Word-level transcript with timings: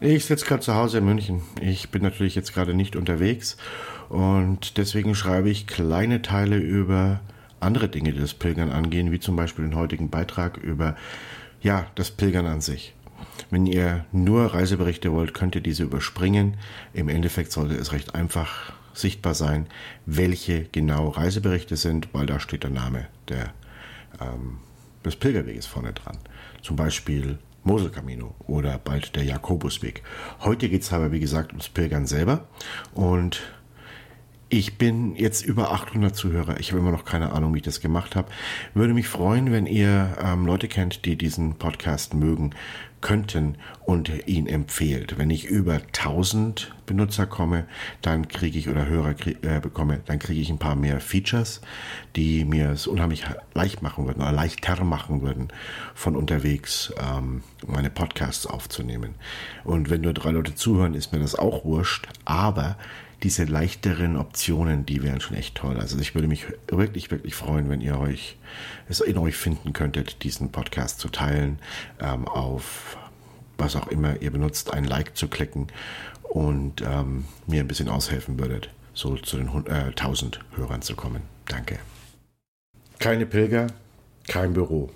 Ich 0.00 0.24
sitze 0.24 0.44
gerade 0.44 0.62
zu 0.62 0.74
Hause 0.74 0.98
in 0.98 1.04
München. 1.04 1.42
Ich 1.60 1.90
bin 1.90 2.02
natürlich 2.02 2.34
jetzt 2.34 2.52
gerade 2.52 2.74
nicht 2.74 2.96
unterwegs 2.96 3.56
und 4.08 4.76
deswegen 4.76 5.14
schreibe 5.14 5.50
ich 5.50 5.68
kleine 5.68 6.20
Teile 6.20 6.56
über 6.56 7.20
andere 7.60 7.88
Dinge, 7.88 8.12
die 8.12 8.18
das 8.18 8.34
Pilgern 8.34 8.70
angehen, 8.70 9.12
wie 9.12 9.20
zum 9.20 9.36
Beispiel 9.36 9.64
den 9.64 9.76
heutigen 9.76 10.10
Beitrag 10.10 10.56
über 10.58 10.96
ja, 11.62 11.86
das 11.94 12.10
Pilgern 12.10 12.46
an 12.46 12.60
sich. 12.60 12.92
Wenn 13.50 13.66
ihr 13.66 14.04
nur 14.12 14.52
Reiseberichte 14.52 15.12
wollt, 15.12 15.32
könnt 15.32 15.54
ihr 15.54 15.60
diese 15.60 15.84
überspringen. 15.84 16.56
Im 16.92 17.08
Endeffekt 17.08 17.52
sollte 17.52 17.76
es 17.76 17.92
recht 17.92 18.14
einfach 18.14 18.72
sichtbar 18.92 19.34
sein, 19.34 19.66
welche 20.06 20.64
genau 20.64 21.08
Reiseberichte 21.08 21.76
sind, 21.76 22.08
weil 22.12 22.26
da 22.26 22.40
steht 22.40 22.64
der 22.64 22.70
Name 22.70 23.06
der, 23.28 23.52
ähm, 24.20 24.58
des 25.04 25.16
Pilgerweges 25.16 25.66
vorne 25.66 25.92
dran. 25.92 26.18
Zum 26.62 26.76
Beispiel 26.76 27.38
Moselcamino 27.64 28.34
oder 28.46 28.78
bald 28.78 29.16
der 29.16 29.24
Jakobusweg. 29.24 30.02
Heute 30.40 30.68
geht 30.68 30.82
es 30.82 30.92
aber, 30.92 31.12
wie 31.12 31.20
gesagt, 31.20 31.50
ums 31.50 31.68
Pilgern 31.68 32.06
selber 32.06 32.46
und 32.94 33.42
ich 34.50 34.78
bin 34.78 35.16
jetzt 35.16 35.44
über 35.44 35.72
800 35.72 36.14
Zuhörer. 36.14 36.60
Ich 36.60 36.70
habe 36.70 36.78
immer 36.78 36.92
noch 36.92 37.04
keine 37.04 37.32
Ahnung, 37.32 37.54
wie 37.54 37.58
ich 37.58 37.64
das 37.64 37.80
gemacht 37.80 38.14
habe. 38.14 38.28
Würde 38.72 38.94
mich 38.94 39.08
freuen, 39.08 39.50
wenn 39.50 39.66
ihr 39.66 40.16
ähm, 40.22 40.46
Leute 40.46 40.68
kennt, 40.68 41.04
die 41.06 41.16
diesen 41.16 41.56
Podcast 41.56 42.14
mögen 42.14 42.50
könnten 43.00 43.56
und 43.84 44.12
ihn 44.28 44.46
empfehlt. 44.46 45.18
Wenn 45.18 45.30
ich 45.30 45.46
über 45.46 45.74
1000 45.74 46.72
Benutzer 46.86 47.26
komme, 47.26 47.66
dann 48.02 48.28
kriege 48.28 48.58
ich 48.58 48.68
oder 48.68 48.86
Hörer 48.86 49.14
krieg, 49.14 49.44
äh, 49.44 49.60
bekomme, 49.60 50.00
dann 50.06 50.18
kriege 50.18 50.40
ich 50.40 50.50
ein 50.50 50.58
paar 50.58 50.76
mehr 50.76 51.00
Features, 51.00 51.60
die 52.16 52.44
mir 52.44 52.70
es 52.70 52.86
unheimlich 52.86 53.24
leicht 53.54 53.82
machen 53.82 54.06
würden 54.06 54.22
oder 54.22 54.32
leichter 54.32 54.84
machen 54.84 55.22
würden, 55.22 55.48
von 55.94 56.16
unterwegs 56.16 56.92
ähm, 57.00 57.42
meine 57.66 57.90
Podcasts 57.90 58.46
aufzunehmen. 58.46 59.14
Und 59.64 59.90
wenn 59.90 60.02
nur 60.02 60.12
drei 60.12 60.30
Leute 60.30 60.54
zuhören, 60.54 60.94
ist 60.94 61.12
mir 61.12 61.20
das 61.20 61.34
auch 61.34 61.64
wurscht. 61.64 62.08
Aber 62.24 62.76
diese 63.22 63.44
leichteren 63.44 64.16
Optionen, 64.16 64.84
die 64.84 65.02
wären 65.02 65.20
schon 65.20 65.36
echt 65.36 65.54
toll. 65.54 65.78
Also 65.78 65.98
ich 65.98 66.14
würde 66.14 66.28
mich 66.28 66.44
wirklich, 66.68 67.10
wirklich 67.10 67.34
freuen, 67.34 67.70
wenn 67.70 67.80
ihr 67.80 67.98
euch 67.98 68.36
es 68.88 69.00
in 69.00 69.16
euch 69.16 69.36
finden 69.36 69.72
könntet, 69.72 70.22
diesen 70.24 70.52
Podcast 70.52 71.00
zu 71.00 71.08
teilen, 71.08 71.58
ähm, 72.00 72.28
auf 72.28 72.98
was 73.56 73.76
auch 73.76 73.88
immer 73.88 74.20
ihr 74.20 74.30
benutzt, 74.30 74.74
ein 74.74 74.84
Like 74.84 75.16
zu 75.16 75.28
klicken 75.28 75.68
und 76.34 76.82
ähm, 76.82 77.26
mir 77.46 77.60
ein 77.60 77.68
bisschen 77.68 77.88
aushelfen 77.88 78.38
würdet, 78.40 78.68
so 78.92 79.16
zu 79.16 79.36
den 79.36 79.48
äh, 79.66 79.90
1000 79.90 80.40
Hörern 80.56 80.82
zu 80.82 80.96
kommen. 80.96 81.22
Danke. 81.46 81.78
Keine 82.98 83.24
Pilger, 83.24 83.68
kein 84.26 84.52
Büro. 84.52 84.90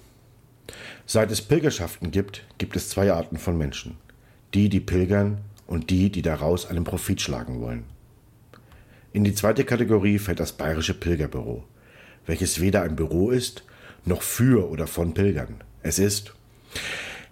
Seit 1.07 1.31
es 1.31 1.41
Pilgerschaften 1.41 2.11
gibt, 2.11 2.45
gibt 2.59 2.75
es 2.75 2.89
zwei 2.89 3.13
Arten 3.13 3.39
von 3.39 3.57
Menschen. 3.57 3.97
Die, 4.53 4.69
die 4.69 4.81
pilgern 4.81 5.39
und 5.69 5.91
die, 5.91 6.11
die 6.11 6.23
daraus 6.23 6.67
einen 6.67 6.83
Profit 6.83 7.21
schlagen 7.21 7.61
wollen. 7.61 7.85
In 9.13 9.23
die 9.23 9.35
zweite 9.35 9.65
Kategorie 9.65 10.19
fällt 10.19 10.41
das 10.41 10.53
Bayerische 10.53 10.95
Pilgerbüro, 10.95 11.63
welches 12.27 12.61
weder 12.61 12.83
ein 12.83 12.97
Büro 12.97 13.31
ist, 13.31 13.63
noch 14.05 14.23
für 14.23 14.69
oder 14.69 14.89
von 14.89 15.15
Pilgern. 15.15 15.63
Es 15.83 16.01
ist, 16.01 16.35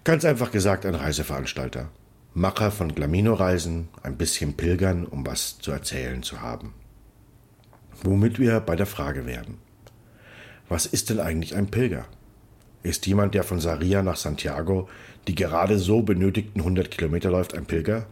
ganz 0.05 0.23
einfach 0.23 0.51
gesagt, 0.51 0.85
ein 0.85 0.95
Reiseveranstalter. 0.95 1.89
Macher 2.37 2.69
von 2.69 2.93
Glamino-Reisen, 2.93 3.87
ein 4.03 4.15
bisschen 4.15 4.53
Pilgern, 4.53 5.07
um 5.07 5.25
was 5.25 5.57
zu 5.57 5.71
erzählen 5.71 6.21
zu 6.21 6.39
haben. 6.39 6.75
Womit 8.03 8.37
wir 8.37 8.59
bei 8.59 8.75
der 8.75 8.85
Frage 8.85 9.25
werden. 9.25 9.57
Was 10.69 10.85
ist 10.85 11.09
denn 11.09 11.19
eigentlich 11.19 11.55
ein 11.55 11.71
Pilger? 11.71 12.05
Ist 12.83 13.07
jemand, 13.07 13.33
der 13.33 13.43
von 13.43 13.59
Saria 13.59 14.03
nach 14.03 14.17
Santiago 14.17 14.87
die 15.27 15.33
gerade 15.33 15.79
so 15.79 16.03
benötigten 16.03 16.59
100 16.59 16.91
Kilometer 16.91 17.31
läuft, 17.31 17.55
ein 17.55 17.65
Pilger? 17.65 18.05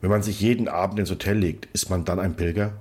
Wenn 0.00 0.08
man 0.08 0.22
sich 0.22 0.40
jeden 0.40 0.66
Abend 0.66 0.98
ins 0.98 1.10
Hotel 1.10 1.36
legt, 1.36 1.66
ist 1.74 1.90
man 1.90 2.06
dann 2.06 2.18
ein 2.18 2.34
Pilger? 2.34 2.80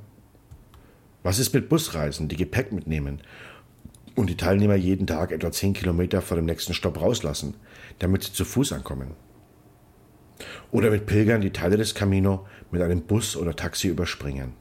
Was 1.23 1.40
ist 1.40 1.54
mit 1.54 1.68
Busreisen, 1.68 2.30
die 2.30 2.38
Gepäck 2.38 2.72
mitnehmen 2.72 3.20
und 4.16 4.30
die 4.30 4.38
Teilnehmer 4.38 4.76
jeden 4.76 5.08
Tag 5.08 5.34
etwa 5.34 5.52
10 5.52 5.73
Kilometer 5.73 6.22
vor 6.22 6.38
dem 6.38 6.45
nächsten 6.45 6.73
Stopp 6.73 7.02
rauslassen, 7.02 7.55
damit 8.00 8.23
sie 8.23 8.32
zu 8.32 8.45
Fuß 8.45 8.72
ankommen? 8.72 9.11
Oder 10.72 10.90
mit 10.90 11.06
Pilgern, 11.06 11.42
die 11.42 11.52
Teile 11.52 11.78
des 11.78 11.96
Camino 11.96 12.46
mit 12.72 12.82
einem 12.82 13.02
Bus 13.02 13.36
oder 13.36 13.56
Taxi 13.56 13.88
überspringen? 13.88 14.54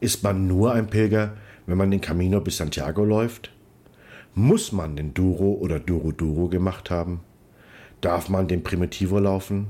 Ist 0.00 0.22
man 0.22 0.46
nur 0.46 0.72
ein 0.72 0.88
Pilger, 0.88 1.36
wenn 1.66 1.78
man 1.78 1.90
den 1.90 2.00
Camino 2.00 2.40
bis 2.40 2.58
Santiago 2.58 3.04
läuft? 3.04 3.52
Muss 4.34 4.70
man 4.72 4.96
den 4.96 5.14
Duro 5.14 5.54
oder 5.54 5.80
Duro 5.80 6.12
Duro 6.12 6.48
gemacht 6.48 6.90
haben? 6.90 7.20
Darf 8.00 8.28
man 8.28 8.46
den 8.46 8.62
Primitivo 8.62 9.18
laufen? 9.18 9.66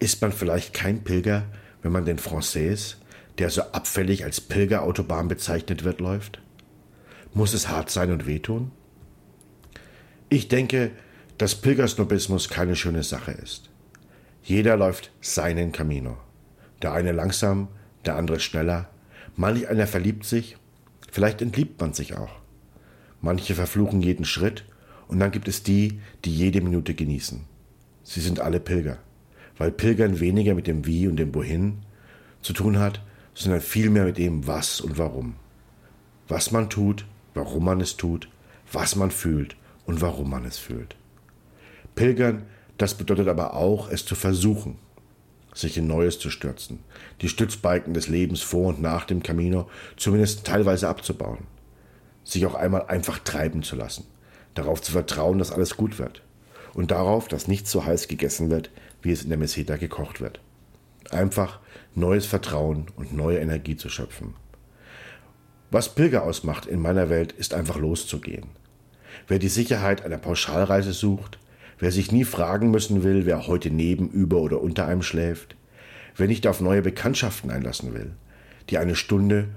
Ist 0.00 0.20
man 0.20 0.32
vielleicht 0.32 0.74
kein 0.74 1.04
Pilger, 1.04 1.44
wenn 1.82 1.92
man 1.92 2.04
den 2.04 2.18
Français, 2.18 2.96
der 3.38 3.50
so 3.50 3.62
abfällig 3.62 4.24
als 4.24 4.40
Pilgerautobahn 4.40 5.28
bezeichnet 5.28 5.84
wird, 5.84 6.00
läuft? 6.00 6.40
Muss 7.32 7.54
es 7.54 7.68
hart 7.68 7.90
sein 7.90 8.10
und 8.10 8.26
wehtun? 8.26 8.72
Ich 10.28 10.48
denke, 10.48 10.90
dass 11.38 11.54
Pilgersnobismus 11.54 12.48
keine 12.48 12.76
schöne 12.76 13.02
Sache 13.02 13.32
ist. 13.32 13.70
Jeder 14.42 14.76
läuft 14.76 15.10
seinen 15.20 15.72
Camino. 15.72 16.16
Der 16.82 16.92
eine 16.92 17.12
langsam, 17.12 17.68
der 18.04 18.16
andere 18.16 18.40
schneller. 18.40 18.88
Manch 19.36 19.68
einer 19.68 19.86
verliebt 19.86 20.24
sich, 20.24 20.56
vielleicht 21.10 21.42
entliebt 21.42 21.80
man 21.80 21.92
sich 21.92 22.16
auch. 22.16 22.32
Manche 23.20 23.54
verfluchen 23.54 24.00
jeden 24.00 24.24
Schritt 24.24 24.64
und 25.08 25.20
dann 25.20 25.30
gibt 25.30 25.48
es 25.48 25.62
die, 25.62 26.00
die 26.24 26.34
jede 26.34 26.60
Minute 26.60 26.94
genießen. 26.94 27.44
Sie 28.02 28.20
sind 28.20 28.40
alle 28.40 28.60
Pilger 28.60 28.98
weil 29.60 29.70
Pilgern 29.70 30.20
weniger 30.20 30.54
mit 30.54 30.66
dem 30.66 30.86
Wie 30.86 31.06
und 31.06 31.16
dem 31.16 31.34
Wohin 31.34 31.82
zu 32.40 32.54
tun 32.54 32.78
hat, 32.78 33.02
sondern 33.34 33.60
vielmehr 33.60 34.06
mit 34.06 34.16
dem 34.16 34.46
Was 34.46 34.80
und 34.80 34.96
Warum. 34.96 35.34
Was 36.28 36.50
man 36.50 36.70
tut, 36.70 37.04
warum 37.34 37.66
man 37.66 37.82
es 37.82 37.98
tut, 37.98 38.30
was 38.72 38.96
man 38.96 39.10
fühlt 39.10 39.56
und 39.84 40.00
warum 40.00 40.30
man 40.30 40.46
es 40.46 40.56
fühlt. 40.56 40.96
Pilgern, 41.94 42.44
das 42.80 42.94
bedeutet 42.94 43.28
aber 43.28 43.52
auch, 43.54 43.90
es 43.90 44.06
zu 44.06 44.14
versuchen, 44.14 44.78
sich 45.52 45.76
in 45.76 45.86
Neues 45.86 46.18
zu 46.18 46.30
stürzen, 46.30 46.78
die 47.20 47.28
Stützbalken 47.28 47.92
des 47.92 48.08
Lebens 48.08 48.40
vor 48.40 48.68
und 48.68 48.80
nach 48.80 49.04
dem 49.04 49.22
Camino 49.22 49.68
zumindest 49.98 50.46
teilweise 50.46 50.88
abzubauen, 50.88 51.46
sich 52.24 52.46
auch 52.46 52.54
einmal 52.54 52.86
einfach 52.86 53.18
treiben 53.18 53.62
zu 53.62 53.76
lassen, 53.76 54.06
darauf 54.54 54.80
zu 54.80 54.92
vertrauen, 54.92 55.38
dass 55.38 55.52
alles 55.52 55.76
gut 55.76 55.98
wird 55.98 56.22
und 56.72 56.90
darauf, 56.90 57.28
dass 57.28 57.48
nichts 57.48 57.70
so 57.70 57.84
heiß 57.84 58.08
gegessen 58.08 58.48
wird, 58.48 58.70
wie 59.02 59.12
es 59.12 59.24
in 59.24 59.28
der 59.28 59.36
Meseta 59.36 59.76
gekocht 59.76 60.22
wird. 60.22 60.40
Einfach 61.10 61.58
neues 61.94 62.24
Vertrauen 62.24 62.86
und 62.96 63.12
neue 63.12 63.40
Energie 63.40 63.76
zu 63.76 63.90
schöpfen. 63.90 64.34
Was 65.70 65.94
Pilger 65.94 66.22
ausmacht 66.22 66.64
in 66.64 66.80
meiner 66.80 67.10
Welt, 67.10 67.32
ist 67.32 67.52
einfach 67.52 67.76
loszugehen. 67.76 68.46
Wer 69.28 69.38
die 69.38 69.48
Sicherheit 69.48 70.02
einer 70.02 70.18
Pauschalreise 70.18 70.94
sucht, 70.94 71.38
wer 71.80 71.90
sich 71.90 72.12
nie 72.12 72.24
fragen 72.24 72.70
müssen 72.70 73.02
will, 73.02 73.26
wer 73.26 73.46
heute 73.46 73.70
neben, 73.70 74.08
über 74.10 74.40
oder 74.40 74.60
unter 74.60 74.86
einem 74.86 75.02
schläft, 75.02 75.56
wer 76.16 76.28
nicht 76.28 76.46
auf 76.46 76.60
neue 76.60 76.82
Bekanntschaften 76.82 77.50
einlassen 77.50 77.94
will, 77.94 78.12
die 78.68 78.78
eine 78.78 78.94
Stunde 78.94 79.48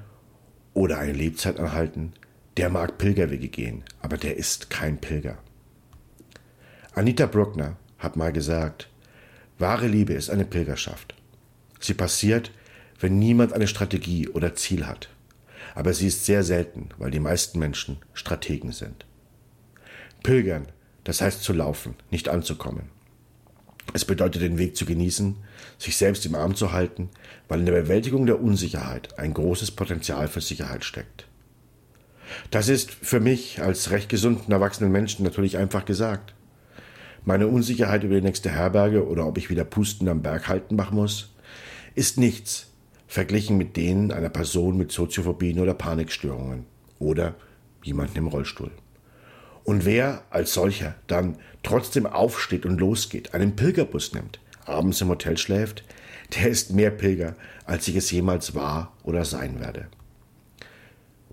oder 0.73 0.97
eine 0.97 1.13
Lebzeit 1.13 1.59
anhalten, 1.59 2.13
der 2.57 2.69
mag 2.69 2.97
Pilgerwege 2.97 3.49
gehen, 3.49 3.83
aber 4.01 4.17
der 4.17 4.37
ist 4.37 4.69
kein 4.69 4.97
Pilger. 4.97 5.37
Anita 6.93 7.25
Bruckner 7.25 7.77
hat 7.99 8.15
mal 8.15 8.31
gesagt, 8.31 8.89
Wahre 9.59 9.87
Liebe 9.87 10.13
ist 10.13 10.29
eine 10.29 10.45
Pilgerschaft. 10.45 11.15
Sie 11.79 11.93
passiert, 11.93 12.51
wenn 12.99 13.19
niemand 13.19 13.53
eine 13.53 13.67
Strategie 13.67 14.29
oder 14.29 14.55
Ziel 14.55 14.87
hat. 14.87 15.09
Aber 15.75 15.93
sie 15.93 16.07
ist 16.07 16.25
sehr 16.25 16.43
selten, 16.43 16.89
weil 16.97 17.11
die 17.11 17.19
meisten 17.19 17.59
Menschen 17.59 17.97
Strategen 18.13 18.71
sind. 18.71 19.05
Pilgern, 20.21 20.67
das 21.03 21.21
heißt 21.21 21.43
zu 21.43 21.53
laufen, 21.53 21.95
nicht 22.11 22.29
anzukommen. 22.29 22.89
Es 23.93 24.05
bedeutet 24.05 24.41
den 24.41 24.57
Weg 24.57 24.77
zu 24.77 24.85
genießen, 24.85 25.35
sich 25.77 25.97
selbst 25.97 26.25
im 26.25 26.35
Arm 26.35 26.55
zu 26.55 26.71
halten, 26.71 27.09
weil 27.47 27.59
in 27.59 27.65
der 27.65 27.73
Bewältigung 27.73 28.25
der 28.25 28.41
Unsicherheit 28.41 29.19
ein 29.19 29.33
großes 29.33 29.71
Potenzial 29.71 30.27
für 30.27 30.41
Sicherheit 30.41 30.85
steckt. 30.85 31.27
Das 32.49 32.69
ist 32.69 32.91
für 32.91 33.19
mich 33.19 33.61
als 33.61 33.91
recht 33.91 34.09
gesunden 34.09 34.51
erwachsenen 34.51 34.91
Menschen 34.91 35.23
natürlich 35.23 35.57
einfach 35.57 35.85
gesagt. 35.85 36.33
Meine 37.25 37.47
Unsicherheit 37.47 38.03
über 38.03 38.15
die 38.15 38.21
nächste 38.21 38.49
Herberge 38.49 39.05
oder 39.07 39.27
ob 39.27 39.37
ich 39.37 39.49
wieder 39.49 39.63
Pusten 39.63 40.07
am 40.07 40.21
Berg 40.21 40.47
halten 40.47 40.75
machen 40.75 40.95
muss, 40.95 41.33
ist 41.95 42.17
nichts 42.17 42.71
verglichen 43.07 43.57
mit 43.57 43.77
denen 43.77 44.11
einer 44.11 44.29
Person 44.29 44.77
mit 44.77 44.91
Soziophobien 44.91 45.59
oder 45.59 45.75
Panikstörungen 45.75 46.65
oder 46.97 47.35
jemanden 47.83 48.17
im 48.17 48.27
Rollstuhl. 48.27 48.71
Und 49.63 49.85
wer 49.85 50.23
als 50.29 50.53
solcher 50.53 50.95
dann 51.07 51.37
trotzdem 51.63 52.05
aufsteht 52.05 52.65
und 52.65 52.79
losgeht, 52.79 53.33
einen 53.33 53.55
Pilgerbus 53.55 54.13
nimmt, 54.13 54.39
abends 54.65 55.01
im 55.01 55.09
Hotel 55.09 55.37
schläft, 55.37 55.83
der 56.35 56.49
ist 56.49 56.71
mehr 56.71 56.91
Pilger, 56.91 57.35
als 57.65 57.87
ich 57.87 57.95
es 57.95 58.11
jemals 58.11 58.55
war 58.55 58.93
oder 59.03 59.25
sein 59.25 59.59
werde. 59.59 59.87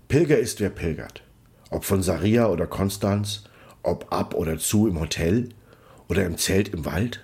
Pilger 0.07 0.37
ist 0.37 0.59
wer 0.59 0.69
pilgert. 0.69 1.23
Ob 1.69 1.85
von 1.85 2.03
Saria 2.03 2.47
oder 2.47 2.67
Konstanz, 2.67 3.45
ob 3.83 4.11
ab 4.11 4.33
oder 4.33 4.57
zu 4.57 4.87
im 4.87 4.99
Hotel 4.99 5.49
oder 6.09 6.25
im 6.25 6.37
Zelt 6.37 6.69
im 6.69 6.85
Wald? 6.85 7.23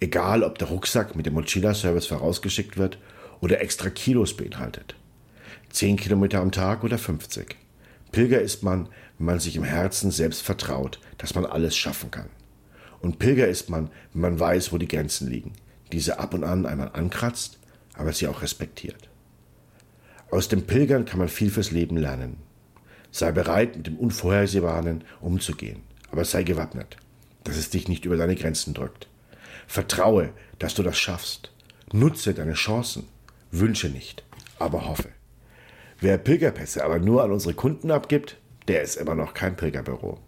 Egal, 0.00 0.42
ob 0.42 0.58
der 0.58 0.68
Rucksack 0.68 1.14
mit 1.16 1.26
dem 1.26 1.34
Mochila-Service 1.34 2.06
vorausgeschickt 2.06 2.76
wird 2.76 2.98
oder 3.40 3.60
extra 3.60 3.90
Kilos 3.90 4.36
beinhaltet. 4.36 4.96
10 5.70 5.96
Kilometer 5.96 6.40
am 6.40 6.50
Tag 6.50 6.82
oder 6.84 6.98
50. 6.98 7.56
Pilger 8.14 8.40
ist 8.40 8.62
man, 8.62 8.88
wenn 9.18 9.26
man 9.26 9.40
sich 9.40 9.56
im 9.56 9.64
Herzen 9.64 10.12
selbst 10.12 10.42
vertraut, 10.42 11.00
dass 11.18 11.34
man 11.34 11.44
alles 11.44 11.76
schaffen 11.76 12.12
kann. 12.12 12.28
Und 13.00 13.18
Pilger 13.18 13.48
ist 13.48 13.68
man, 13.70 13.90
wenn 14.12 14.20
man 14.20 14.38
weiß, 14.38 14.72
wo 14.72 14.78
die 14.78 14.86
Grenzen 14.86 15.28
liegen, 15.28 15.54
diese 15.90 16.20
ab 16.20 16.32
und 16.32 16.44
an 16.44 16.64
einmal 16.64 16.92
ankratzt, 16.92 17.58
aber 17.94 18.12
sie 18.12 18.28
auch 18.28 18.40
respektiert. 18.40 19.08
Aus 20.30 20.46
dem 20.46 20.62
Pilgern 20.62 21.06
kann 21.06 21.18
man 21.18 21.28
viel 21.28 21.50
fürs 21.50 21.72
Leben 21.72 21.96
lernen. 21.96 22.36
Sei 23.10 23.32
bereit, 23.32 23.74
mit 23.78 23.88
dem 23.88 23.96
Unvorhersehbaren 23.96 25.02
umzugehen, 25.20 25.82
aber 26.12 26.24
sei 26.24 26.44
gewappnet, 26.44 26.96
dass 27.42 27.56
es 27.56 27.70
dich 27.70 27.88
nicht 27.88 28.04
über 28.04 28.16
deine 28.16 28.36
Grenzen 28.36 28.74
drückt. 28.74 29.08
Vertraue, 29.66 30.30
dass 30.60 30.74
du 30.74 30.84
das 30.84 30.96
schaffst. 30.96 31.50
Nutze 31.92 32.32
deine 32.32 32.54
Chancen. 32.54 33.08
Wünsche 33.50 33.88
nicht, 33.88 34.22
aber 34.60 34.86
hoffe. 34.86 35.08
Wer 36.04 36.18
Pilgerpässe 36.18 36.84
aber 36.84 36.98
nur 36.98 37.24
an 37.24 37.32
unsere 37.32 37.54
Kunden 37.54 37.90
abgibt, 37.90 38.36
der 38.68 38.82
ist 38.82 38.96
immer 38.96 39.14
noch 39.14 39.32
kein 39.32 39.56
Pilgerbüro. 39.56 40.18